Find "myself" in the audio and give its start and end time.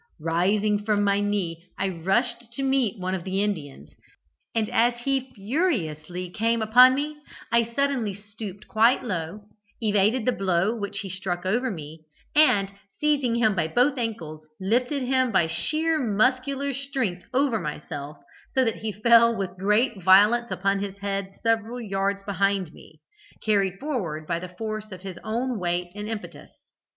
17.59-18.17